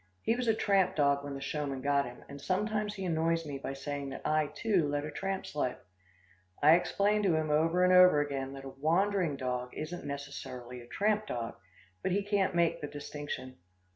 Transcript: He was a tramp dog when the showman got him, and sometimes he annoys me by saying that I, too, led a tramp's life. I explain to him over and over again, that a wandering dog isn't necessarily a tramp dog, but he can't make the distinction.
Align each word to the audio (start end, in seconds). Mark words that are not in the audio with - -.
He 0.23 0.35
was 0.35 0.47
a 0.47 0.55
tramp 0.55 0.95
dog 0.95 1.23
when 1.23 1.35
the 1.35 1.41
showman 1.41 1.79
got 1.81 2.05
him, 2.05 2.23
and 2.27 2.41
sometimes 2.41 2.95
he 2.95 3.05
annoys 3.05 3.45
me 3.45 3.59
by 3.59 3.73
saying 3.73 4.09
that 4.09 4.23
I, 4.25 4.47
too, 4.47 4.87
led 4.87 5.05
a 5.05 5.11
tramp's 5.11 5.53
life. 5.55 5.77
I 6.63 6.73
explain 6.73 7.21
to 7.21 7.35
him 7.35 7.51
over 7.51 7.83
and 7.83 7.93
over 7.93 8.19
again, 8.19 8.53
that 8.53 8.63
a 8.65 8.69
wandering 8.69 9.35
dog 9.37 9.69
isn't 9.75 10.03
necessarily 10.07 10.81
a 10.81 10.87
tramp 10.87 11.27
dog, 11.27 11.53
but 12.01 12.11
he 12.11 12.23
can't 12.23 12.55
make 12.55 12.81
the 12.81 12.87
distinction. 12.87 13.57